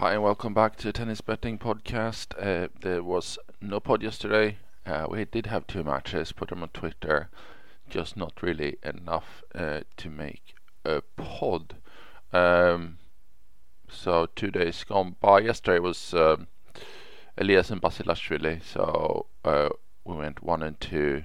[0.00, 2.34] Hi and welcome back to Tennis Betting Podcast.
[2.38, 4.58] Uh, there was no pod yesterday.
[4.84, 7.30] Uh, we did have two matches, put them on Twitter,
[7.88, 10.54] just not really enough uh, to make
[10.84, 11.76] a pod.
[12.30, 12.98] Um,
[13.88, 15.38] so two days gone by.
[15.38, 16.48] Yesterday was um,
[17.38, 19.70] Elias and Basilashvili, so uh,
[20.04, 21.24] we went one and two,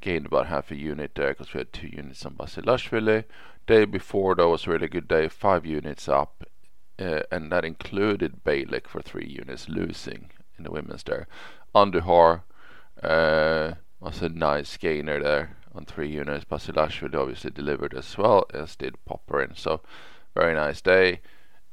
[0.00, 3.24] gained about half a unit there because we had two units on Basilashvili.
[3.66, 6.44] Day before, that was a really good day, five units up
[7.00, 11.26] uh, and that included Bejlek for three units losing in the women's there.
[11.74, 12.42] Andujar
[13.02, 16.44] uh, was a nice gainer there on three units.
[16.44, 19.56] Basilashvili obviously delivered as well as did Popyrin.
[19.56, 19.80] So
[20.34, 21.20] very nice day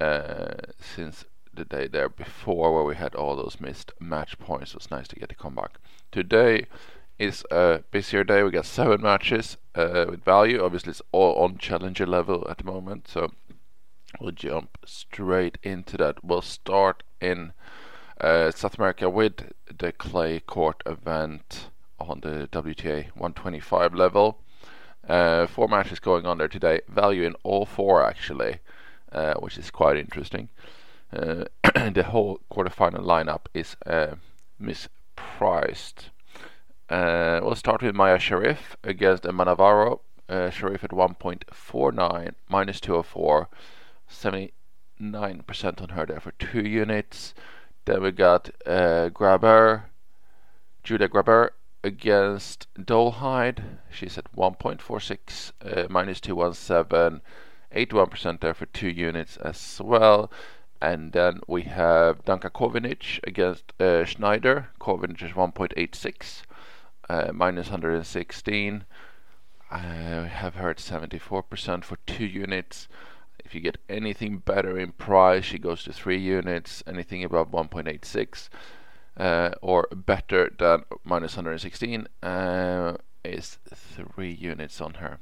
[0.00, 4.70] uh, since the day there before where we had all those missed match points.
[4.70, 5.78] It was nice to get to come back.
[6.10, 6.66] Today
[7.18, 8.42] is a busier day.
[8.42, 10.64] We got seven matches uh, with value.
[10.64, 13.06] Obviously, it's all on challenger level at the moment.
[13.06, 13.32] So
[14.20, 16.24] we'll jump straight into that.
[16.24, 17.52] We'll start in
[18.20, 21.68] uh, South America with the clay court event
[21.98, 24.38] on the WTA 125 level.
[25.08, 26.80] Uh, four matches going on there today.
[26.88, 28.58] Value in all four actually,
[29.10, 30.48] uh, which is quite interesting.
[31.12, 31.44] Uh,
[31.92, 34.14] the whole quarterfinal lineup is uh,
[34.60, 36.10] mispriced.
[36.88, 39.44] Uh, we'll start with Maya Sherif against Emma.
[40.28, 43.48] Sherif at 1.49 minus 204.
[44.12, 47.34] 79% on her there for two units.
[47.84, 49.84] Then we got uh, Grabher,
[50.84, 51.50] Julia Grabher
[51.82, 53.78] against Dolehide.
[53.90, 57.20] She's at 1.46, uh, minus 217,
[57.74, 60.30] 81% there for two units as well.
[60.80, 64.68] And then we have Danka Kovinic against uh, Schneider.
[64.80, 66.42] Kovinic is 1.86,
[67.08, 68.84] uh, minus 116.
[69.70, 72.88] I have heard 74% for two units.
[73.52, 78.48] If you get anything better in price, she goes to 3 units, anything above 1.86
[79.18, 85.20] uh, or better than minus 116 uh, is 3 units on her.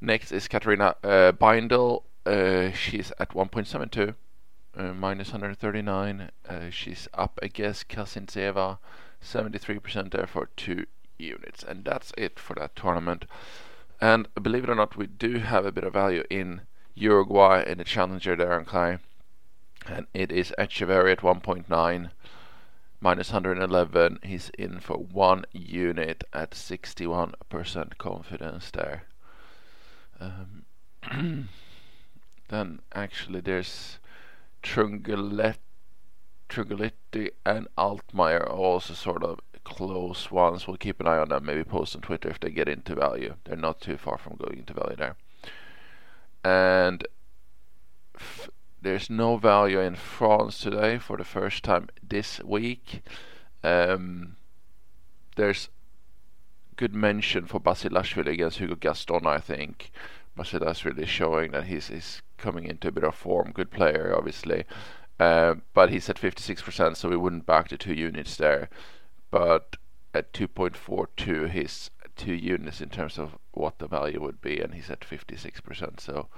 [0.00, 2.04] Next is Katarina uh, Baindl.
[2.24, 4.14] Uh, she's at 1.72,
[4.76, 6.30] uh, minus 139.
[6.48, 8.78] Uh, she's up against Kasintseva,
[9.20, 10.86] 73% there for 2
[11.18, 11.64] units.
[11.64, 13.24] And that's it for that tournament.
[14.00, 16.60] And believe it or not, we do have a bit of value in
[16.94, 18.98] Uruguay in the challenger there on Clay.
[19.86, 22.10] And it is Etcheverry at 1.9
[23.00, 24.18] minus 111.
[24.22, 29.04] He's in for one unit at 61% confidence there.
[30.20, 30.64] Um,
[32.48, 33.98] then actually there's
[34.62, 35.70] Trungelliti
[37.44, 40.68] and Altmaier also sort of close ones.
[40.68, 41.46] We'll keep an eye on them.
[41.46, 43.34] Maybe post on Twitter if they get into value.
[43.44, 45.16] They're not too far from going into value there
[46.44, 47.06] and
[48.14, 53.02] f- there's no value in France today for the first time this week.
[53.62, 54.36] Um,
[55.36, 55.68] there's
[56.76, 59.92] good mention for Basilashvili against Hugo Gaston, I think.
[60.36, 63.52] Basilashvili showing that he's, he's coming into a bit of form.
[63.52, 64.64] Good player, obviously.
[65.20, 68.68] Uh, but he's at 56%, so we wouldn't back the two units there.
[69.30, 69.76] But
[70.12, 71.90] at 2.42, he's
[72.22, 76.00] two units in terms of what the value would be, and he's at 56%.
[76.00, 76.28] So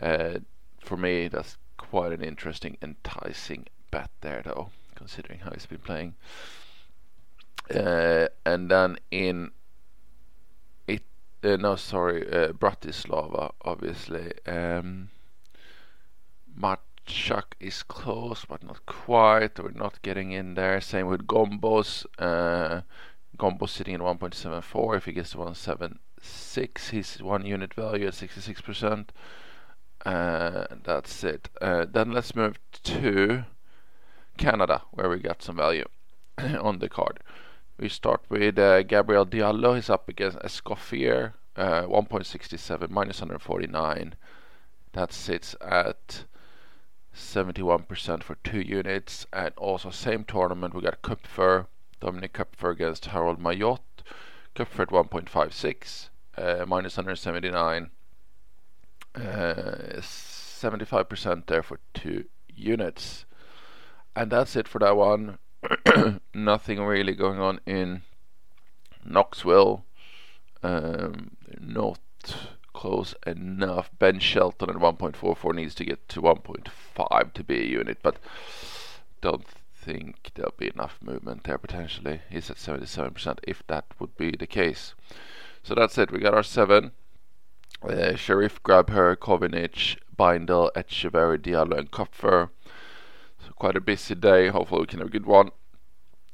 [0.00, 0.40] uh,
[0.80, 6.14] for me, that's quite an interesting, enticing bet there, though, considering how he's been playing.
[7.74, 9.50] Uh, and then in
[10.86, 11.02] it,
[11.42, 14.32] uh, no, sorry, uh, Bratislava, obviously.
[14.46, 15.08] Um,
[17.60, 19.58] is close, but not quite.
[19.58, 20.80] We're not getting in there.
[20.80, 22.06] Same with Gombos.
[23.36, 24.96] Gombo sitting at 1.74.
[24.96, 29.08] If he gets to 1.76, he's one unit value at 66%.
[30.04, 31.48] Uh, that's it.
[31.60, 33.44] Uh, then let's move to
[34.36, 35.84] Canada, where we got some value
[36.38, 37.20] on the card.
[37.78, 39.74] We start with uh, Gabriel Diallo.
[39.74, 44.14] He's up against Escoffier, uh, 1.67 minus 149.
[44.92, 46.24] That sits at
[47.14, 49.26] 71% for two units.
[49.32, 51.66] And also same tournament, we got Köpfer
[52.00, 53.80] Dominik Köpfer against Harold Mayot.
[54.54, 57.90] Köpfer at 1.56, uh, minus 179.
[59.14, 63.24] Uh, 75% there for two units.
[64.14, 65.38] And that's it for that one.
[66.34, 68.02] Nothing really going on in
[69.04, 69.84] Knoxville.
[70.62, 72.00] Um, not
[72.72, 73.90] close enough.
[73.98, 78.16] Ben Shelton at 1.44 needs to get to 1.5 to be a unit, but
[79.20, 79.46] don't
[79.86, 82.20] think there'll be enough movement there potentially.
[82.28, 84.94] He's at 77% if that would be the case.
[85.62, 86.10] So that's it.
[86.10, 86.90] We got our seven.
[87.82, 92.50] Uh, Sherif, Grabher, Kovinic, Baindl, Etcheverry, Diallo, and Köpfer.
[93.56, 94.48] quite a busy day.
[94.48, 95.50] Hopefully, we can have a good one.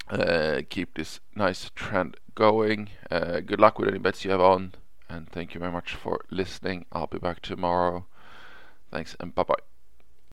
[0.08, 2.90] Uh, keep this nice trend going.
[3.10, 4.72] Uh, good luck with any bets you have on,
[5.08, 6.86] and thank you very much for listening.
[6.92, 8.06] I'll be back tomorrow.
[8.90, 9.71] Thanks and bye bye.